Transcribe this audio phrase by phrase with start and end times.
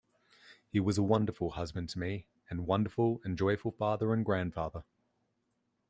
[0.71, 4.83] He was a wonderful husband to me, and wonderful and joyful father and grandfather.